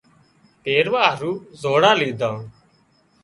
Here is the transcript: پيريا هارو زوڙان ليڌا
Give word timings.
پيريا 0.63 1.03
هارو 1.09 1.31
زوڙان 1.61 1.95
ليڌا 2.01 2.31